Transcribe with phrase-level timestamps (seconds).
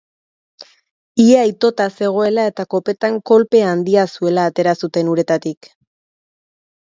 [1.23, 5.69] Ia itota zegoela eta kopetan kolpe handia zuela atera zuten uretatik.